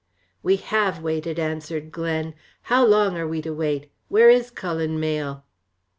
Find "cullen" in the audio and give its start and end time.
4.49-4.99